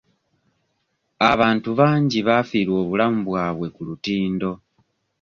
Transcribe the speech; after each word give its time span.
Abantu 1.31 1.69
bangi 1.79 2.19
baafiirwa 2.27 2.75
obulamu 2.83 3.19
bwabwe 3.29 3.67
ku 3.75 3.81
lutindo. 3.87 4.51